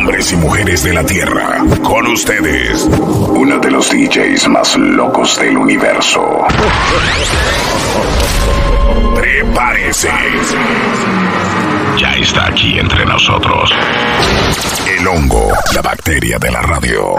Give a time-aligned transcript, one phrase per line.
[0.00, 5.58] Hombres y mujeres de la Tierra, con ustedes, uno de los DJs más locos del
[5.58, 6.46] universo.
[9.14, 10.08] Prepárese.
[11.98, 13.70] Ya está aquí entre nosotros.
[14.88, 17.16] El hongo, la bacteria de la radio.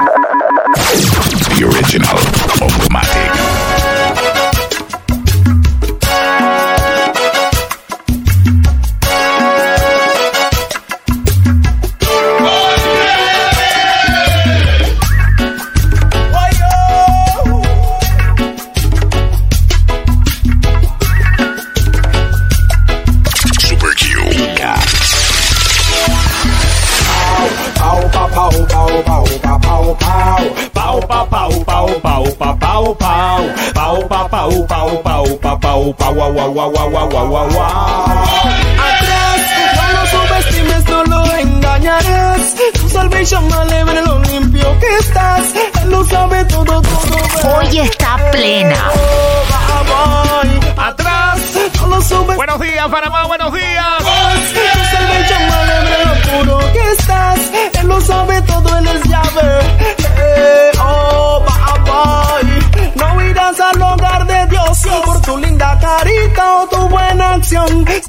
[1.55, 2.17] The original
[2.59, 3.50] Hongomatic.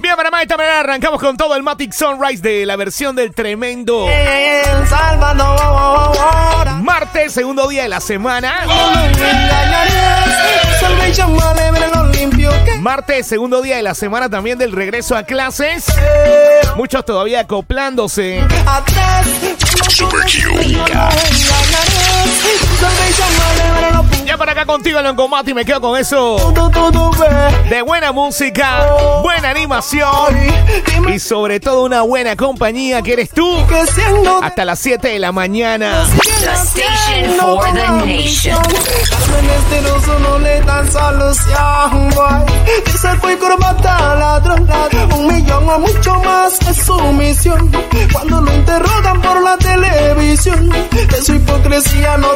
[0.01, 3.35] Bien, Panamá, de esta manera arrancamos con todo el Matic Sunrise de la versión del
[3.35, 6.17] tremendo El Salvador.
[6.81, 8.65] martes, segundo día de la semana.
[12.81, 15.87] Martes, segundo día de la semana también del regreso a clases.
[16.77, 18.43] Muchos todavía acoplándose.
[19.91, 20.27] Super
[24.27, 26.37] Ya para acá contigo, Longomati, me quedo con eso.
[27.69, 28.87] De buena música,
[29.43, 30.37] buena animación
[31.13, 33.59] y sobre todo una buena compañía que eres tú.
[34.41, 36.07] Hasta las 7 de la mañana.
[36.41, 38.57] The station for the nation.
[45.17, 46.77] Un millón o mucho más es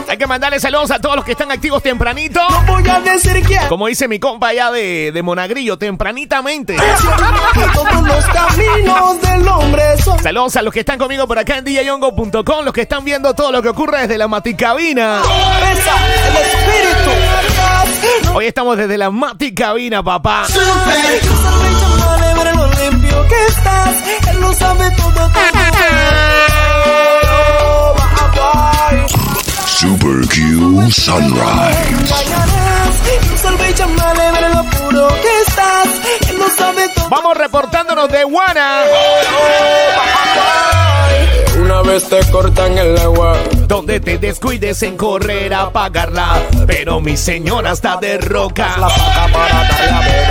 [0.09, 2.41] Hay que mandarle saludos a todos los que están activos tempranito.
[2.49, 3.67] no voy a decir quién.
[3.69, 6.77] Como dice mi compa allá de, de Monagrillo, tempranitamente.
[7.75, 10.23] Todos los caminos del hombre son.
[10.23, 13.51] Saludos a los que están conmigo por acá en djyongo.com, los que están viendo todo
[13.51, 15.23] lo que ocurre desde la Maticabina.
[15.73, 15.95] Esa,
[16.29, 17.11] el espíritu.
[18.35, 20.47] Hoy estamos desde la Maticabina, papá.
[20.47, 21.21] Super.
[29.79, 31.37] Super Q Sunrise.
[35.93, 37.11] Ver.
[37.11, 38.85] Vamos reportándonos de Guana,
[41.61, 43.37] Una vez te cortan el agua.
[43.69, 46.41] donde te descuides en correr a pagarla.
[46.67, 48.79] Pero mi señora está de roca.
[48.79, 50.26] La paca para darle a beber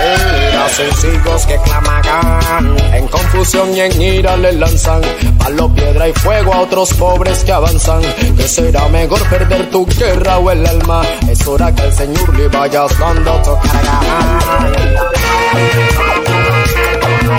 [0.66, 2.76] a sencillos que clamagan.
[2.92, 5.00] En confusión y en ira le lanzan
[5.38, 8.02] palo, piedra y fuego a otros pobres que avanzan.
[8.36, 11.02] Que será mejor perder tu guerra o el alma.
[11.28, 14.00] Es hora que el Señor le vayas dando tu carga.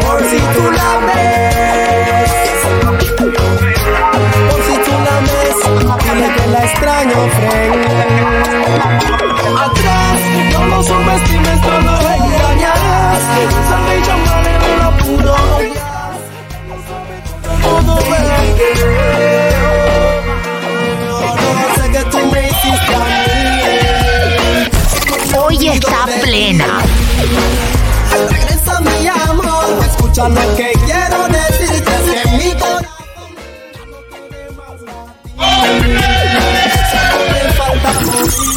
[0.06, 2.32] Por si tú la ves.
[4.50, 5.58] Por si tú la ves.
[6.04, 7.88] Dile que la extraño, friend.
[9.60, 10.20] Atrás,
[10.54, 11.60] no lo subestimes,
[25.40, 26.82] Hoy está plena.
[28.30, 31.92] Regresa mi amor, escucha lo que quiero decirte.
[31.94, 32.88] Es que mi corazón
[37.32, 37.92] me falta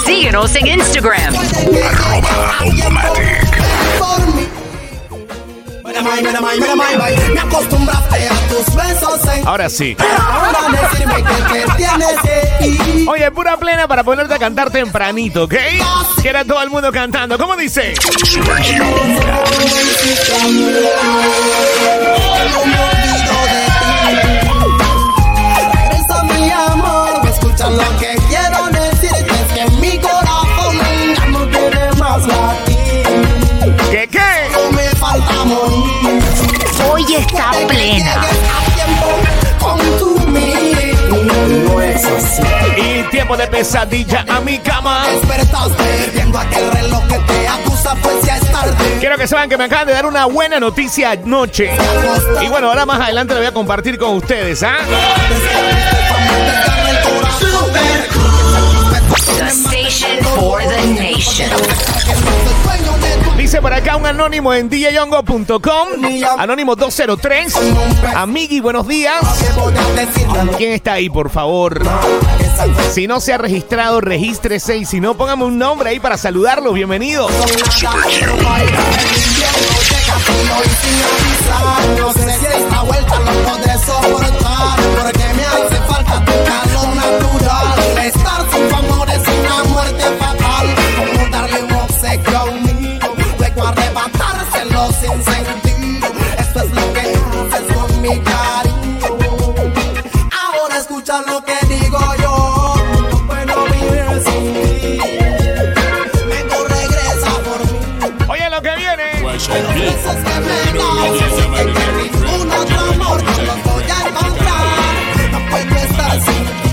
[0.04, 1.34] Síguenos en Instagram.
[1.86, 2.54] Arroba
[6.02, 9.96] Me acostumbraste a tus besos en Ahora sí.
[9.96, 10.04] Que
[12.22, 13.06] que.
[13.08, 15.54] Oye, pura plena para ponerte a cantar tempranito, ¿ok?
[16.22, 17.36] Quiera todo el mundo cantando.
[17.38, 17.94] ¿Cómo dice?
[25.72, 28.09] Regresa mi amor, escucha lo que
[37.20, 38.22] está plena.
[42.76, 45.06] Y tiempo de pesadilla a mi cama.
[48.98, 51.70] Quiero que sepan que me acaban de dar una buena noticia anoche.
[52.42, 54.68] Y bueno, ahora más adelante la voy a compartir con ustedes, ¿eh?
[59.38, 61.50] The station for the nation.
[63.50, 65.88] Dice por acá un anónimo en djyongo.com.
[66.38, 67.52] Anónimo 203.
[68.14, 69.20] Amigui, buenos días.
[70.56, 71.82] ¿Quién está ahí, por favor?
[72.92, 74.76] Si no se ha registrado, regístrese.
[74.76, 76.72] Y si no, póngame un nombre ahí para saludarlo.
[76.72, 77.26] Bienvenido.
[81.98, 84.99] No sé si esta vuelta lo podré soportar
[98.10, 99.08] mi cariño
[100.42, 102.74] Ahora escucha lo que digo yo
[103.10, 104.98] No puedo vivir sin ti
[106.26, 109.04] Vengo, regresa por mí Oye, lo que viene.
[109.22, 115.32] veces que me das en que ningún otro amor no lo voy a encontrar.
[115.32, 116.68] No puedo estar sin ti.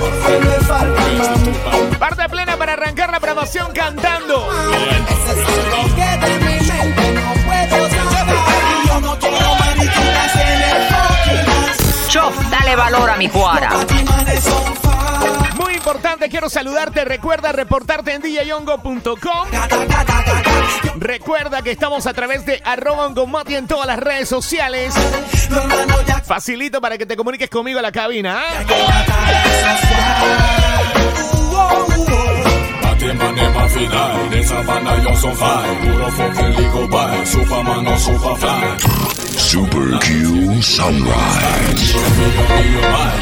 [0.00, 1.98] Porque me falta más.
[1.98, 4.48] Parte plena para arrancar la promoción cantando.
[12.72, 13.70] Dale valor a mi cuara.
[15.56, 17.04] Muy importante, quiero saludarte.
[17.04, 19.48] Recuerda reportarte en djyongo.com.
[20.96, 24.94] Recuerda que estamos a través de arroba Ongomati en todas las redes sociales.
[26.24, 28.42] Facilito para que te comuniques conmigo a la cabina.
[28.42, 28.64] ¿ah?
[39.52, 41.92] Super Q Sunrise.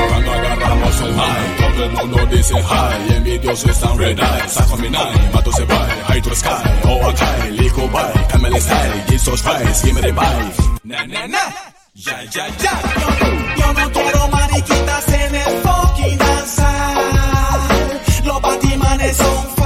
[0.08, 4.88] Cuando agarramos el high, todo el mundo dice hi Envidiosos están red eye, saco mi
[4.90, 9.84] nine Mato se va, high to sky Oh, okay, legal by, Camel style Jesus Christ,
[9.84, 11.38] give me the vibe Na, na, na
[11.94, 12.80] Ya, ya, ya
[13.58, 18.00] Yo no quiero mariquitas en el fucking danzar.
[18.24, 19.59] Los batimanes son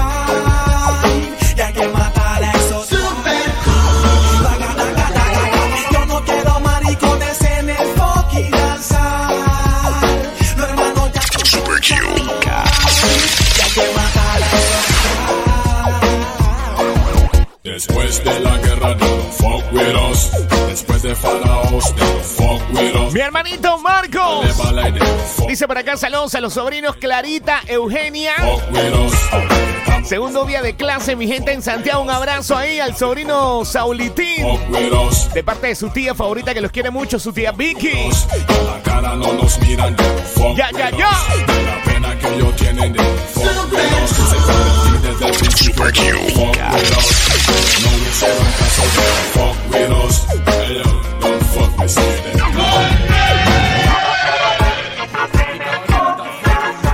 [23.12, 24.46] Mi hermanito Marcos.
[25.48, 28.34] Dice por acá saludos a los sobrinos Clarita, Eugenia.
[30.04, 32.02] Segundo día de clase, mi gente en Santiago.
[32.02, 34.46] Un abrazo ahí al sobrino Saulitín.
[35.32, 38.10] De parte de su tía favorita que los quiere mucho, su tía Vicky.
[40.56, 41.10] Ya, ya, ya.
[45.54, 46.18] Super Q.
[49.34, 50.24] fuck with us
[51.54, 51.98] fuck with us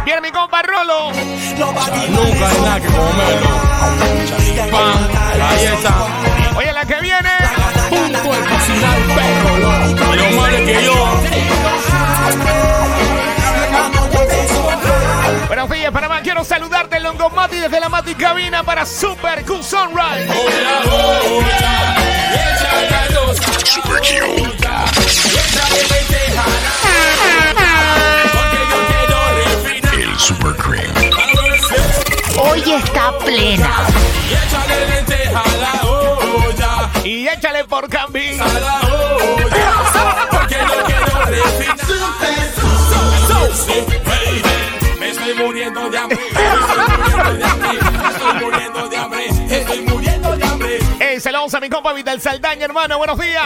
[0.04, 1.12] Viene mi compa Rolo.
[1.12, 2.88] Nunca hay nada que.
[4.70, 5.08] Pan,
[5.38, 5.94] galleta,
[6.56, 7.30] Oye, la que viene.
[7.88, 9.52] punto de cocinar perro,
[10.66, 11.69] que yo.
[15.50, 16.20] Buenos días, Panamá.
[16.22, 20.30] Quiero saludarte en Longomati desde la Mati Cabina para Super Cool Sunrise.
[20.30, 21.96] Hola, hola,
[22.54, 24.04] échale Super Q.
[25.34, 26.46] échale lentejas.
[28.32, 29.94] Porque yo quiero refinar.
[29.98, 30.94] El Super Cream.
[32.38, 33.70] Hoy está plena.
[34.28, 38.38] Y échale lentejas a la olla, Y échale por Cambín.
[51.60, 52.96] A mi compa Vital Saldaña, hermano.
[52.96, 53.44] Buenos días.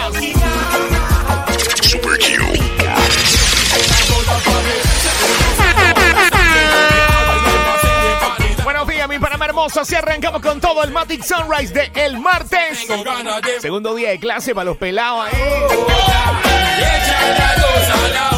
[1.83, 2.44] Super Q.
[8.62, 9.80] Buenos días, mi Panamá hermoso.
[9.80, 12.87] Así arrancamos con todo el Matic Sunrise de el martes.
[13.61, 15.33] Segundo día de clase para los pelados ahí.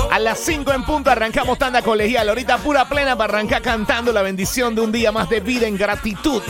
[0.08, 2.26] la A las 5 en punto arrancamos tanda colegial.
[2.30, 5.76] Ahorita pura plena para arrancar cantando la bendición de un día más de vida en
[5.76, 6.42] gratitud.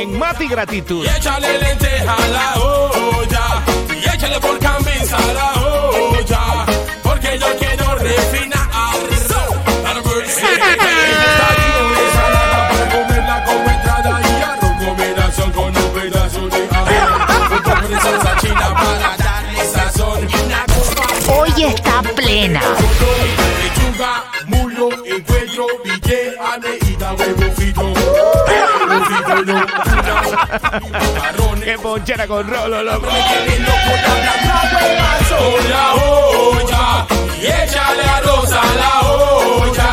[0.00, 1.04] En Mati Gratitud.
[1.04, 1.08] Y
[31.70, 32.98] Qué ponchera con rolo, olla.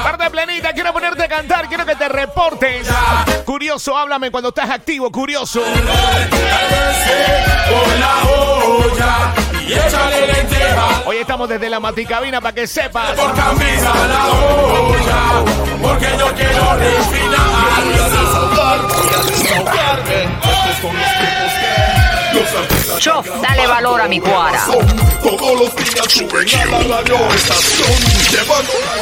[0.01, 2.87] Parte plenita, quiero ponerte a cantar, quiero que te reportes.
[3.45, 5.61] Curioso, háblame cuando estás activo, curioso.
[11.05, 13.11] Hoy estamos desde la maticabina para que sepas.
[13.11, 15.45] Por camisa la olla,
[15.79, 17.96] porque yo quiero refinar.
[23.41, 24.65] Dale valor a mi cuara.
[25.23, 27.97] Todos los días suben a la radio estación
[28.31, 28.97] Llevando la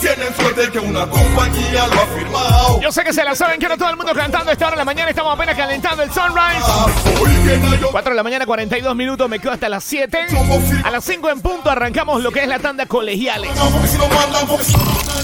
[0.00, 3.76] Tienen suerte que una compañía lo ha firmado Yo sé que se la saben, quiero
[3.76, 5.10] todo el mundo cantando a esta hora de la mañana.
[5.10, 6.64] Estamos apenas calentando el sunrise.
[6.64, 6.86] Ah,
[7.20, 10.26] Hoy viene yo 4 de la mañana, 42 minutos, me quedo hasta las 7.
[10.84, 13.50] A las 5 en punto arrancamos lo que es la tanda colegiales.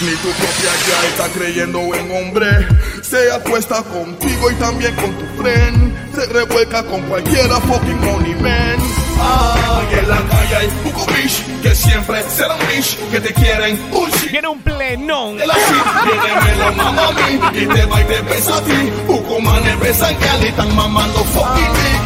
[0.00, 2.68] Ni tu propia ya está creyendo en hombre.
[3.02, 6.14] Se acuesta contigo y también con tu friend.
[6.14, 8.76] Se revuelca con cualquiera fucking money man.
[9.20, 13.90] Ah, y en la calle hay poco bitch que siempre serán bitch que te quieren
[13.90, 14.30] bullshit.
[14.30, 15.40] Viene un plenón.
[15.40, 15.74] El así
[16.04, 18.92] viene me lo mama a mí y te va y te besa a ti.
[19.06, 22.02] Poco manes besan que le están mamando fucking dick.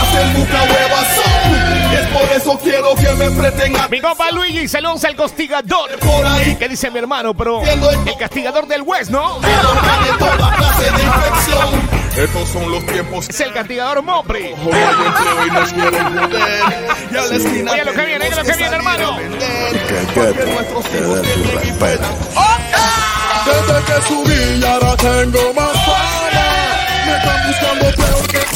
[0.00, 1.19] Hacen mucha hueva son.
[1.19, 1.19] Y
[1.94, 5.98] es por eso quiero que me enfrenten a Mi compa Luigi se lanza el castigador.
[5.98, 6.56] por ahí.
[6.56, 9.38] ¿Qué dice mi hermano, pero el castigador del West, ¿no?
[12.16, 14.52] Estos son los tiempos Es el castigador Mopri.
[14.52, 14.54] Oye,
[17.14, 18.02] lo que viene, oye, lo que
[18.56, 19.16] viene, hermano.
[23.46, 26.59] Desde que subí ahora tengo más fama.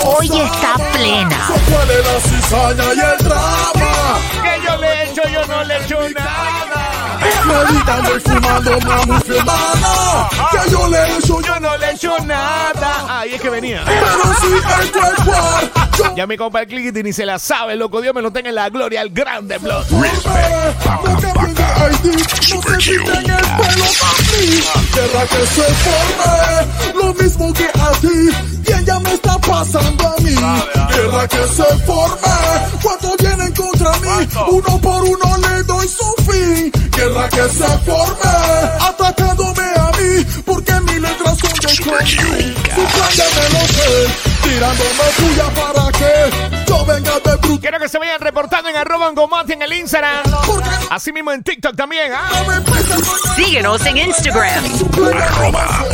[0.07, 1.49] Hoy está plena.
[1.71, 4.19] ¿Cuál es la cizaña y el drama?
[4.43, 6.34] Que yo le he hecho, yo no le he hecho nada.
[7.55, 10.29] Meditando y fumando una musulmana.
[10.51, 13.21] Que yo le he hecho Yo no le he hecho nada.
[13.21, 13.83] Ahí es que venía.
[13.85, 15.71] pero si entro al cuar.
[15.99, 18.01] Yo Ya mi compa el Clickity ni se la sabe, loco.
[18.01, 19.87] Dios me lo tenga en la gloria, el grande Blood.
[19.91, 20.03] No
[22.55, 24.63] no se quiten el pelo, mami.
[24.95, 28.31] Querrá que se forme lo mismo que a ti.
[28.67, 30.35] Bien, ya me está pasando a mí.
[30.93, 32.19] Querrá que se forme
[32.83, 33.24] cuando vienen
[33.85, 34.29] contra mí.
[34.49, 36.71] Uno por uno le doy su fin.
[36.91, 38.31] Querrá que se forme
[38.81, 40.25] atacándome a mí.
[40.45, 42.55] Porque mis letras son de concrete.
[42.75, 44.07] Su plan ya me lo sé.
[44.43, 47.61] Tirándome tuya para que yo venga de bruto.
[47.61, 50.23] Quiero que se vayan reportando en arroba Angomati en el Instagram.
[50.91, 52.31] Así mismo en TikTok también, ¿ah?
[52.45, 54.65] Con Síguenos en Instagram.
[55.23, 55.85] Arroba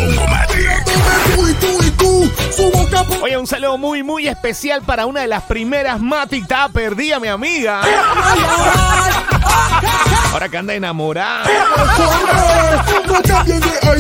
[3.23, 6.43] Oye, un saludo muy, muy especial para una de las primeras Matic.
[6.43, 7.83] Estaba perdida, mi amiga.
[10.33, 11.45] Ahora que anda enamorada.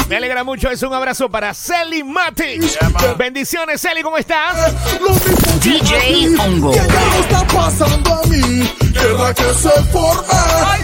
[0.08, 0.70] Me alegra mucho.
[0.70, 2.62] Es un abrazo para Celi Matic.
[3.16, 4.74] Bendiciones, Celi, ¿cómo estás?
[5.62, 6.72] DJ Hongo.
[6.72, 8.72] Me está pasando a mí.
[8.92, 10.22] Querrá que se forme.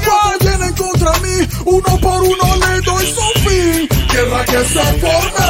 [0.04, 3.88] Cuando vienen contra mí, uno por uno le doy su fin.
[4.16, 5.44] Querrá que se forme.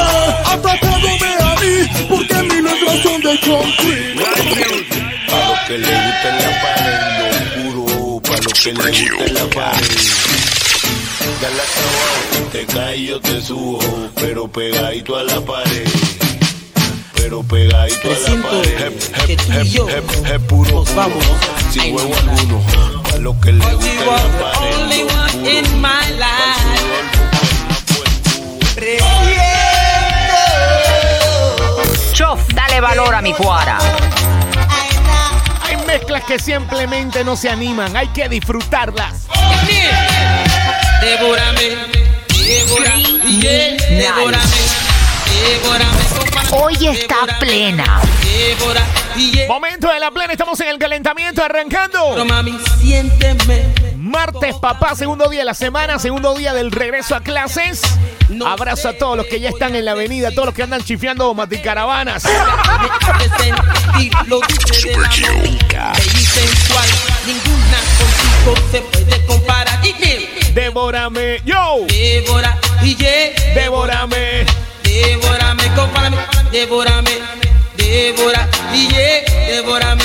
[0.45, 4.25] Atacándome a mí, porque mis letras son de concrete.
[5.31, 7.25] A los que le gusta la pared, lo
[7.71, 8.21] oscuro.
[8.23, 9.97] Para los que le gusta la pared.
[11.41, 13.79] Dale trabajo, te caes yo te subo.
[14.15, 15.87] Pero pegadito a la pared.
[17.15, 18.91] Pero pegadito a la pared.
[20.25, 21.25] Hep, puro, vamos.
[21.71, 22.31] Sin huevo no.
[22.31, 22.65] alguno.
[23.13, 25.07] A los que le gusta la pared.
[32.17, 33.77] Chof, dale valor a mi cuara.
[35.61, 37.95] Hay mezclas que simplemente no se animan.
[37.95, 39.27] Hay que disfrutarlas.
[40.99, 41.77] Devórame,
[42.27, 43.03] devórame,
[43.39, 44.41] yeah, devórame,
[45.47, 46.41] devórame, compa.
[46.57, 48.01] Hoy está plena.
[49.47, 50.31] Momento de la plena.
[50.31, 51.99] Estamos en el calentamiento arrancando.
[52.13, 53.75] Pero mami, siénteme.
[53.95, 57.83] Martes, papá, segundo día de la semana, segundo día del regreso a clases.
[58.45, 61.33] Abrazo a todos los que ya están en la avenida, todos los que andan chifiando
[61.33, 62.23] maticaravanas.
[70.53, 74.45] Devórame, yo, devora, yeah, devórame.
[74.83, 76.17] Devórame, compárame,
[76.51, 77.11] devórame,
[77.77, 80.03] devora, yeah, devórame,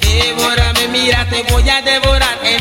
[0.00, 2.60] devórame, mira, te voy a devorar en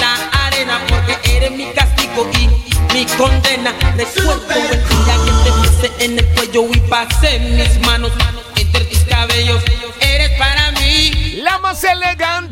[0.00, 2.59] la arena porque eres mi castigo y
[2.92, 3.74] mi condena.
[3.96, 8.12] Recuerdo el día que te puse en el cuello y pasé mis manos
[8.56, 9.62] entre tus cabellos.
[10.00, 12.49] Eres para mí la más elegante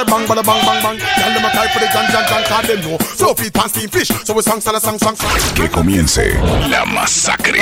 [0.00, 0.98] say bang, bada bang, bang, bang.
[0.98, 2.96] Tell them I cry for the jan, jan, jan, cause they know.
[3.16, 4.08] So feet and steam fish.
[4.24, 5.30] So we song, song, song, song, song.
[5.54, 6.36] Que comience
[6.70, 7.60] la masacre.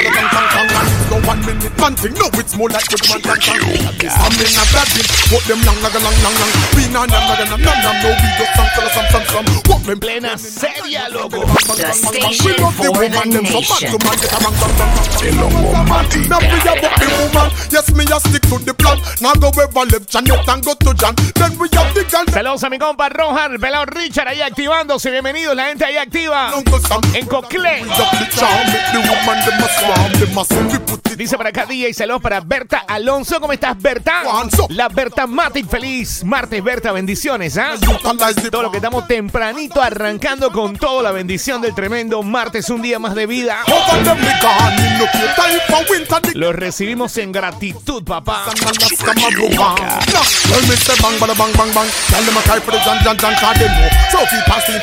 [1.11, 2.15] No one minute man thing.
[2.15, 3.59] No, it's more like good man, song, song.
[3.59, 5.09] I'm in a bad thing.
[5.31, 6.53] Put them long, long, long, long, long.
[6.77, 9.47] We na, na, na, na, na, na, no, we just song, song, song, song, song.
[9.67, 11.43] What them Plena seria, loco.
[11.43, 13.91] The station for the nation.
[15.19, 16.23] El hongo Mati.
[16.29, 17.49] Now we a book the woman.
[17.71, 18.99] Yes, me a stick to the plan.
[19.21, 21.15] Now go ever left Janet and go to Jan.
[21.35, 22.28] Then we have the girl.
[22.33, 25.11] Saludos a mi compa Rohan, el pelado Richard ahí activándose.
[25.11, 26.53] Bienvenidos, la gente ahí activa.
[27.15, 27.29] En it
[31.19, 33.41] Dice para acá DJ, saludos para Berta Alonso.
[33.41, 34.23] ¿Cómo estás, Berta?
[34.69, 35.69] La Berta Matic.
[35.69, 36.93] Feliz martes, Berta.
[36.93, 37.75] Bendiciones, ¿ah?
[37.81, 42.83] the Todo lo que estamos tempranito arrancando con todo la bendición del tremendo martes, un
[42.83, 43.65] día más de vida.
[46.35, 48.45] Los recibimos en gratitud, papá.
[52.19, 52.25] Go.
[52.25, 52.99] Tell them a cry for the jan,
[53.39, 53.89] cause they know.
[54.11, 54.27] So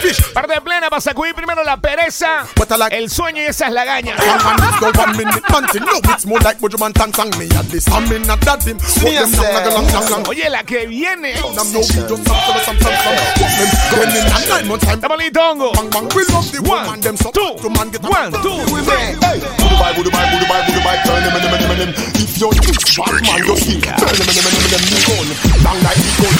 [0.01, 0.33] fish.
[0.33, 4.19] Parte plena para sacudir primero la pereza, But I like el sueño y esas lagañas.
[4.19, 5.63] One man it's no one minute man.
[5.81, 7.87] No, it's more like Buju man tang tang me at this.
[7.89, 8.77] I'm in a that him.
[8.77, 10.27] What them long, like a long, long, long.
[10.29, 11.33] Oye, la que viene.
[11.55, 13.15] Nam no we just some some some some some.
[13.35, 14.99] What them going in a nine months time.
[14.99, 15.71] Estamos listos, hongo.
[15.73, 16.07] Bang bang.
[16.15, 19.15] We love the One, woman them so two, to man get a- one, two, Hey,
[19.19, 19.37] hey.
[19.59, 20.97] Budu bye, budu bye, budu bye, budu bye.
[21.03, 21.91] Turn them, them, them, them.
[22.15, 23.81] If you're rich, bad man, you see.
[23.81, 24.81] Turn them, them, them, them.
[24.85, 25.27] Me gun,
[25.63, 26.35] bang like me gun.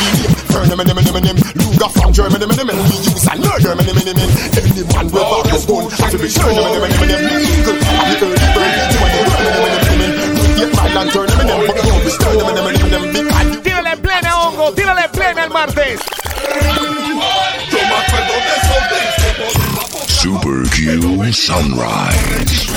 [0.51, 1.38] Turn them, them, them, them.
[1.58, 2.78] Luger from Germany, them, them, them.
[2.78, 4.30] We use and learn Germany, them, them, them.
[4.56, 7.21] Any man with a gun, has to be sure them, them, them, them.
[7.26, 8.71] Legal, I'm the early bird.
[8.91, 10.34] You want to run them, them, them, them.
[10.56, 13.26] Get my lantern, them, them, but don't be stirring them, them, them, them.
[13.26, 14.71] Because you Tírale en plena, hongo.
[14.74, 16.00] Tírale en plena el martes.
[20.21, 22.69] Super Q Sunrise.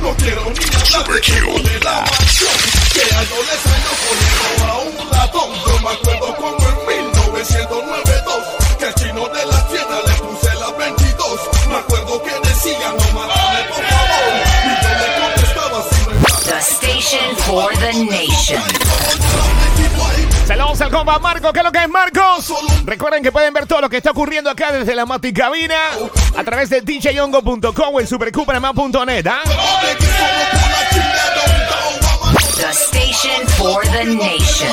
[0.00, 1.62] No quiero ni hablar Super de Q.
[1.62, 2.50] de la mansión
[2.94, 6.19] Que a yo le salió corriendo a un ratón Yo me acuerdo
[17.50, 18.62] for the nation.
[20.46, 21.52] Saludos al compa Marcos.
[21.52, 22.52] ¿Qué es lo que es Marcos?
[22.84, 25.74] Recuerden que pueden ver todo lo que está ocurriendo acá desde la Maticabina
[26.36, 29.26] a través de djyongo.com o en supercupanamá.net.
[29.26, 29.42] ¿ah?
[32.56, 34.72] The station for the nation.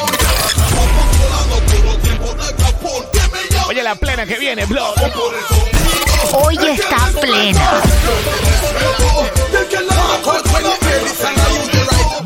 [3.68, 4.94] Oye, la plena que viene, blog.
[6.34, 7.82] Hoy está plena.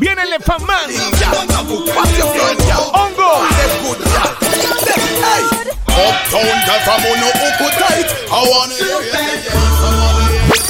[0.02, 0.90] Viene el Faman.
[2.92, 3.32] Hongo.
[5.86, 8.08] Uptown girl from Uno Uku tight.
[8.28, 8.74] I wanna.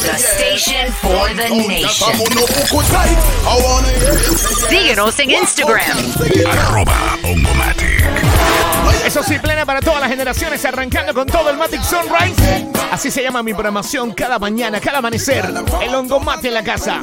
[0.03, 2.13] The station for the From nation.
[2.13, 3.21] Uno Uku tight.
[3.49, 4.13] I wanna you.
[4.69, 5.97] Síguenos en Instagram.
[6.51, 7.72] Arroba hongo Mati.
[9.13, 12.67] Eso sí, plena para todas las generaciones, arrancando con todo el Matic Sunrise.
[12.91, 15.53] Así se llama mi programación cada mañana, cada amanecer.
[15.83, 17.03] El hongo mate en la casa.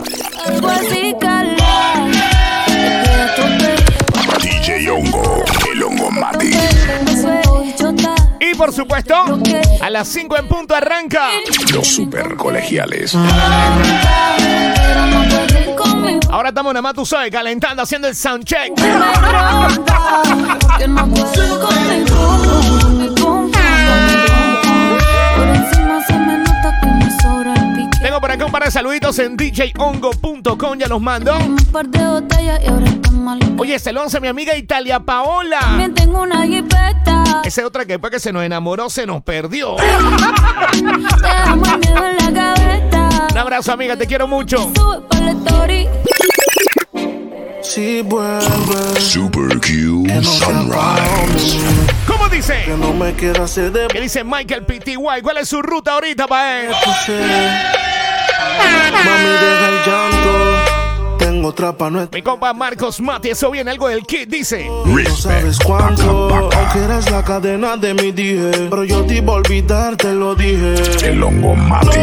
[4.41, 5.43] DJ Hongo.
[5.71, 6.49] El hongo Mati.
[8.39, 9.13] Y por supuesto,
[9.79, 11.29] a las 5 en punto arranca.
[11.71, 13.15] Los super colegiales.
[16.29, 18.75] Ahora estamos nada más, tú sabes, calentando, haciendo el soundcheck.
[28.01, 31.33] Tengo por acá un par de saluditos en djhongo.com, ya los mando.
[33.57, 35.59] Oye, se lo hace mi amiga Italia Paola.
[35.95, 37.23] Tengo una jipeta.
[37.43, 39.77] Esa es otra que después que se nos enamoró, se nos perdió.
[40.73, 40.89] El.
[43.31, 44.71] Un abrazo, amiga, te quiero mucho.
[47.61, 51.59] Si vuelve, Super Q Sunrise.
[52.07, 52.63] ¿Cómo dice?
[52.65, 54.95] que no me quiera hacer de ¿Qué dice Michael PTY?
[55.21, 56.69] ¿Cuál es su ruta ahorita para él?
[59.05, 61.17] Mami, deja el llanto.
[61.19, 64.65] Tengo trapa, no es Mi compa Marcos Mati, eso viene algo del kit, dice.
[64.65, 68.67] No sabes cuánto, aunque eres la cadena de mi dije.
[68.69, 70.75] Pero yo te iba a olvidar, te lo dije.
[71.03, 71.99] El hongo Mati.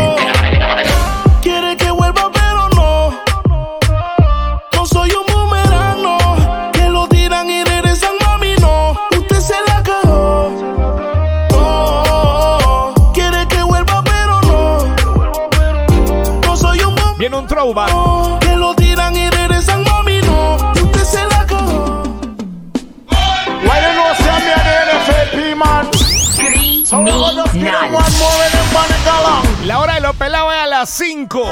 [18.39, 20.55] Que lo tiran y regresan, mami, no.
[20.73, 22.05] Usted se la cagó.
[23.65, 23.97] Why me.
[29.65, 31.43] La hora de los pelados es a las 5.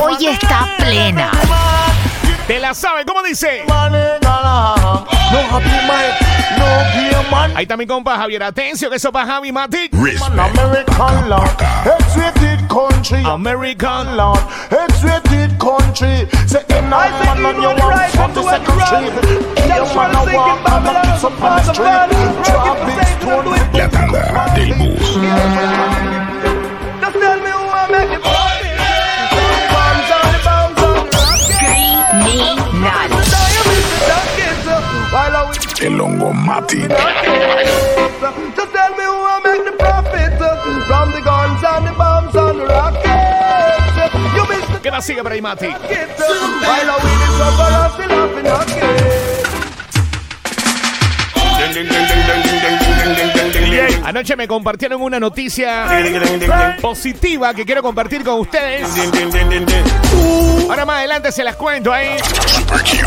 [0.00, 1.32] Hoy está plena.
[2.46, 3.64] Te la sabe, ¿cómo dice?
[7.54, 9.94] Ahí está mi compa Javier Atencio, que eso para Javi Matic.
[9.94, 11.48] American Lord,
[12.68, 14.40] country, American Lord,
[15.58, 16.28] country.
[16.46, 19.12] Say in man on your walk from the second street.
[19.68, 22.08] Your man a walk and a piece up on the street.
[22.44, 23.48] Drop big stone.
[23.72, 24.20] La tanda
[24.54, 25.08] del bus.
[27.00, 28.53] Just tell me who I make
[44.36, 45.68] You miss the ¿Qué más sigue por ahí, Mati?
[54.04, 55.86] Anoche me compartieron una noticia
[56.80, 58.86] positiva que quiero compartir con ustedes.
[60.68, 62.16] Ahora más adelante se las cuento ahí.
[62.66, 63.06] barbecue.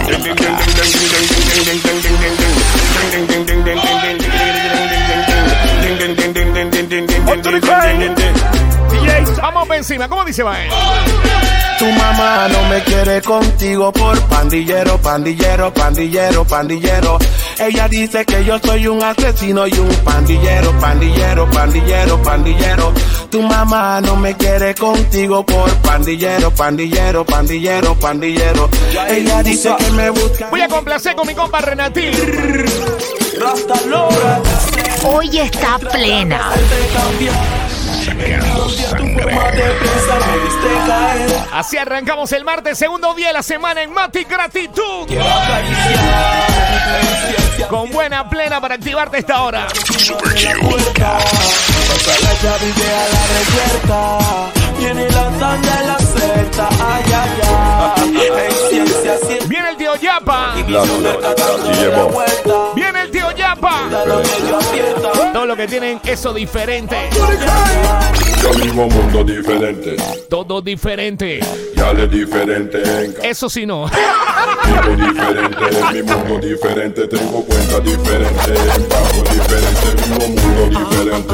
[8.07, 8.66] Up the.
[9.41, 10.69] Vamos por encima, ¿cómo dice Bae?
[11.79, 17.19] Tu mamá no me quiere contigo por pandillero, pandillero, pandillero, pandillero.
[17.59, 22.93] Ella dice que yo soy un asesino y un pandillero, pandillero, pandillero, pandillero.
[23.29, 28.69] Tu mamá no me quiere contigo por pandillero, pandillero, pandillero, pandillero.
[29.09, 30.49] Ella dice que me busca.
[30.49, 32.11] Voy a complacer con mi compa Renatín.
[35.03, 36.51] Hoy está plena.
[41.53, 45.07] Así arrancamos el martes, segundo día de la semana en Mati Gratitud.
[47.69, 49.67] Con buena plena para activarte esta hora.
[49.97, 50.35] Super.
[59.47, 60.53] Viene el tío Yapa.
[62.75, 62.86] Viene
[63.47, 63.89] Yapa.
[65.33, 66.97] Todo lo que tienen eso diferente.
[68.43, 69.95] Yo mismo mundo diferente,
[70.29, 71.39] Todo diferente.
[71.75, 72.81] ya le diferente
[73.23, 73.85] Eso sí no.
[73.87, 81.33] Vivo diferente, en mi mundo diferente, tengo cuenta diferente, en bajo diferente, vivo mundo diferente,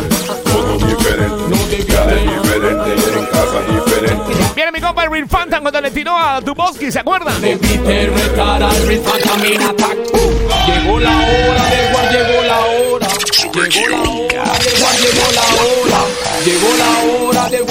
[0.53, 4.33] todo diferente, ya le diferente, en casa diferente.
[4.55, 7.41] Viene mi compa el Real Fantan cuando le tiró a Duboski, ¿se acuerdan?
[7.41, 9.87] Llegó la hora de Juan, llegó la hora.
[10.21, 12.09] Juan, llegó la hora.
[12.11, 13.02] Llegó la hora de Juan.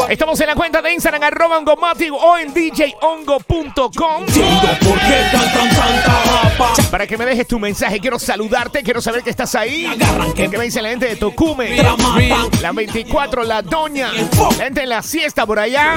[0.09, 4.27] Estamos en la cuenta de Instagram, arroba Ongomati o en djongo.com.
[6.05, 6.73] Japa.
[6.91, 9.89] Para que me dejes tu mensaje, quiero saludarte, quiero saber que estás ahí.
[10.37, 11.77] ¿Qué me dice la gente de Tocume?
[12.61, 14.13] La 24, la Doña.
[14.13, 15.97] La gente en la siesta por allá.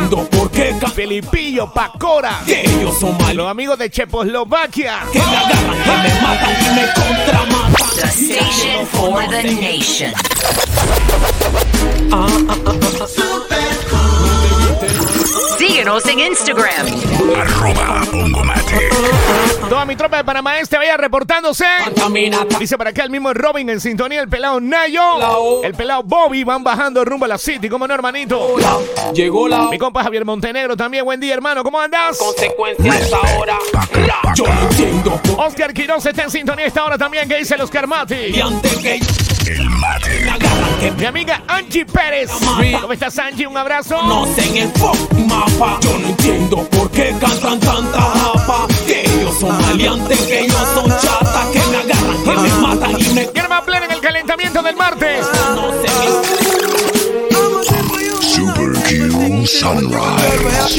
[0.96, 2.42] Felipillo, Pacora.
[2.46, 3.36] que ellos son malos.
[3.36, 5.00] Los amigos de Checoslovaquia.
[5.12, 7.65] Que me agarran, que me matan y me contramatan.
[8.06, 10.14] The station for the nation.
[15.58, 16.88] Síguenos en Instagram.
[17.36, 18.02] Arroba.
[19.70, 21.66] Toda mi tropa de Panamá Este vaya reportándose.
[22.60, 26.64] Dice para acá el mismo Robin en sintonía, el pelado Nayo, el pelado Bobby van
[26.64, 27.70] bajando rumbo a la City.
[27.70, 28.56] ¿Cómo no, hermanito?
[29.14, 31.06] Llegó la Mi compa Javier Montenegro también.
[31.06, 31.64] Buen día, hermano.
[31.64, 32.18] ¿Cmo andas?
[32.18, 33.58] consecuencia hasta ahora.
[34.36, 37.28] Yo entiendo Oscar Quiroz está en sintonía esta hora también.
[37.28, 38.34] ¿Qué dice el Oscar Mati?
[38.34, 39.00] qué antes que
[39.48, 39.70] El
[40.80, 42.32] que Mi amiga Angie Pérez.
[42.82, 43.46] ¿Cómo estás, Angie?
[43.46, 44.02] Un abrazo.
[44.02, 44.72] no sé en el
[45.28, 45.78] mapa.
[45.82, 48.68] Yo no entiendo por qué cantan tanta japa.
[48.88, 51.46] Que ellos son maleantes, que ellos son chatas.
[51.54, 54.76] Que me agarran, que me matan y me ahora más plena en el calentamiento del
[54.76, 55.28] martes.
[55.56, 56.24] no sé en el
[58.24, 60.76] Super Q Sunrise.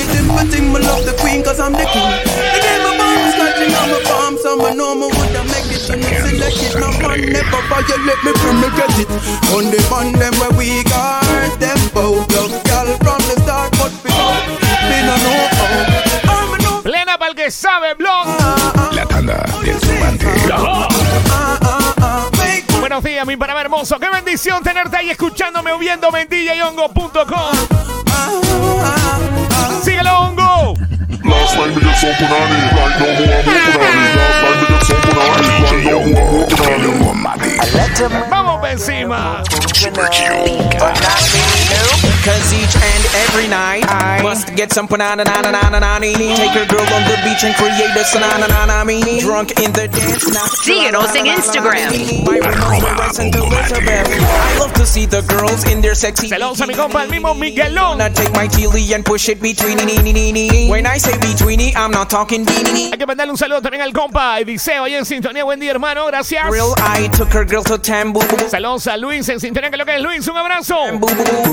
[6.80, 9.08] No man never violate me from me get it.
[9.54, 11.24] On the man them where we got
[11.58, 14.46] them both love girl from the start, but we don't,
[14.88, 16.32] we no know how.
[16.32, 18.26] I'm a no, Plena para el que sabe, blog.
[18.92, 20.26] La tanda del turbante.
[22.80, 23.98] Buenos días, mi Panamá hermoso.
[23.98, 27.56] Qué bendición tenerte ahí escuchándome o viéndome en djhongo.com.
[29.82, 30.74] Síguelo, Hongo.
[31.24, 32.14] Last night me right
[32.74, 34.15] more night me
[37.98, 38.30] Mati.
[38.30, 39.42] Vamos, pa' encima.
[42.26, 45.98] Cause each and every night I must get some banana na na na na na
[46.00, 49.70] Take her girl on the beach and create a sanana na na me Drunk in
[49.72, 51.92] the dance now Síguenos en Instagram.
[54.26, 57.34] I love to see the girls in their sexy Saludos a mi compa, el mismo
[57.34, 58.00] Miguelón.
[58.00, 59.78] I take my chili and push it between
[60.68, 63.92] When I say between I'm not talking beanie Hay que mandarle un saludo también al
[63.92, 65.44] compa Ediseo, ahí en sintonía.
[65.44, 66.06] Buen día, hermano.
[66.06, 66.50] Gracias.
[66.50, 68.20] Real I took her girl to Tambu
[68.56, 69.70] Saludos a Luis en sintonía.
[69.70, 70.26] que lo que es Luis?
[70.28, 70.76] Un abrazo.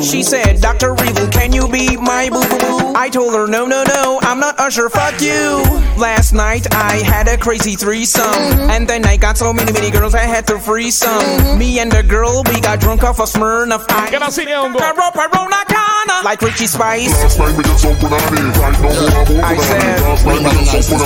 [0.02, 0.96] She said, Dr.
[1.04, 2.94] Evil, can you be my boo boo?
[2.96, 5.62] I told her, no, no, no, I'm not Usher, fuck you.
[5.98, 8.70] Last night I had a crazy threesome.
[8.72, 11.60] And then I got so many, many girls I had to free some.
[11.60, 14.10] Me and the girl, we got drunk off a Smirnoff Ice.
[14.10, 14.80] ¿Qué más sigue, hongo?
[14.80, 16.24] Pyro, pyro, Nakana.
[16.24, 17.12] Like Richie Spice.
[17.12, 17.44] I said,
[19.44, 21.04] I said,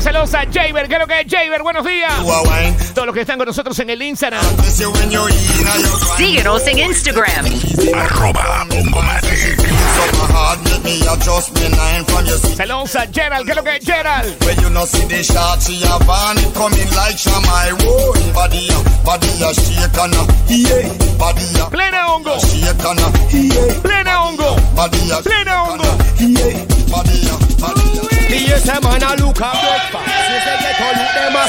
[0.00, 0.86] Saludos a Jaber.
[0.86, 1.62] ¿Qué es lo que es Jaber?
[1.62, 2.12] Buenos días.
[2.94, 4.44] Todos los que están con nosotros en el Instagram.
[6.16, 7.46] Síguenos en Instagram.
[7.94, 9.58] Arroba Ongomatic.
[12.56, 13.44] Saludos a Gerald.
[13.44, 14.44] ¿Qué es lo que es Gerald?
[14.44, 17.72] When you no see the shot, she a van it coming like Shamai.
[17.82, 18.68] Whoa, body,
[19.04, 22.38] body a shake and a yeah, body a Plena hongo.
[23.82, 24.56] Plena hongo.
[25.22, 25.88] Plena hongo.
[28.28, 28.36] A.
[28.36, 30.06] Yes, a man a look a breakfast.
[30.28, 31.44] Say say get all you them a.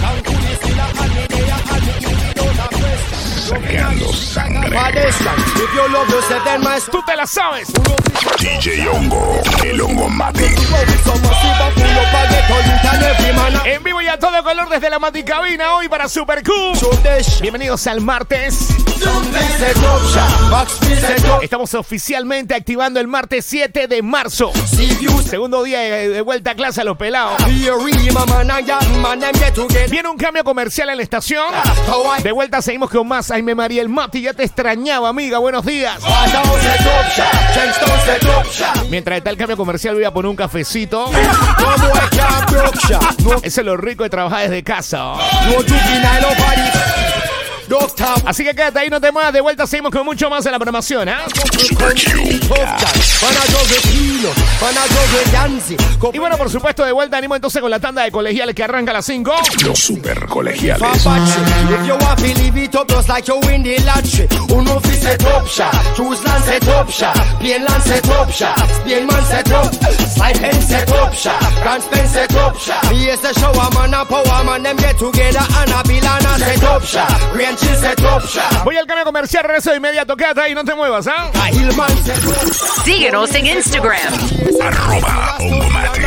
[0.00, 2.48] Down to the hand me there and.
[3.48, 4.76] Sacando sangre.
[5.56, 7.68] If you love yourself, then my Tú te la sabes.
[8.38, 10.52] DJ Hongo, el Hongomatic.
[13.64, 16.52] En vivo y a todo color desde la Maticabina hoy para Super Q.
[17.42, 18.68] Bienvenidos al martes.
[21.42, 24.50] Estamos oficialmente activando el martes 7 de marzo.
[25.28, 27.36] Segundo día de vuelta a clase a los pelados.
[29.90, 31.44] Viene un cambio comercial en la estación.
[32.22, 33.30] De vuelta seguimos con más.
[33.30, 35.38] Ay, me María el Mati, ya te extrañaba, amiga.
[35.38, 35.98] Buenos días.
[38.88, 41.10] Mientras está el cambio comercial, voy a poner un cafecito.
[43.42, 45.14] Eso es lo rico de trabajar desde casa.
[48.24, 49.32] Así que quédate ahí, no te muevas.
[49.32, 51.08] De vuelta seguimos con mucho más en la programación.
[51.08, 51.24] ¿ah?
[56.12, 58.90] Y bueno, por supuesto, de vuelta animo entonces con la tanda de colegiales que arranca
[58.90, 59.32] a las 5.
[59.64, 60.88] Los super colegiales.
[78.64, 80.16] Voy al cambio comercial, regreso de inmediato.
[80.16, 81.30] Quédate ahí, no te muevas, ¿ah?
[81.30, 81.34] Up
[82.84, 83.98] Síguenos en Instagram.
[84.60, 86.04] Arroba Ongomatic.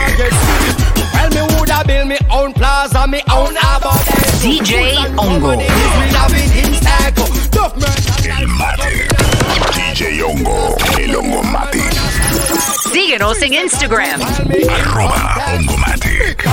[1.13, 5.53] Well me woulda build me own plaza Me own abundance DJ Ongo.
[8.23, 9.07] El Mate.
[9.75, 11.81] DJ Hongo, el Hongomatic.
[12.91, 14.21] Síguenos en Instagram.
[14.69, 16.47] Arroba Ongomatic.